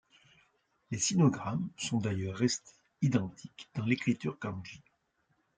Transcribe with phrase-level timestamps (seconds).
[0.89, 4.81] Les sinogrammes sont d'ailleurs restés identiques dans l'écriture kanji.